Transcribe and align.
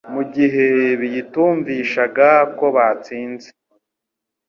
Mu 0.13 0.23
gihe 0.35 0.67
biytunvishaga 1.01 2.29
ko 2.57 2.65
batsinze, 2.75 3.47